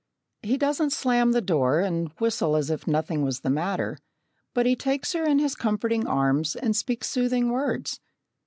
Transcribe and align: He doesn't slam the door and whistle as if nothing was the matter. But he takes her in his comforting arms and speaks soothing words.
He 0.41 0.57
doesn't 0.57 0.93
slam 0.93 1.31
the 1.31 1.41
door 1.43 1.79
and 1.79 2.09
whistle 2.13 2.55
as 2.55 2.71
if 2.71 2.87
nothing 2.87 3.21
was 3.21 3.41
the 3.41 3.51
matter. 3.51 3.99
But 4.55 4.65
he 4.65 4.75
takes 4.75 5.13
her 5.13 5.23
in 5.25 5.37
his 5.37 5.53
comforting 5.53 6.07
arms 6.07 6.55
and 6.55 6.75
speaks 6.75 7.07
soothing 7.07 7.49
words. 7.51 7.99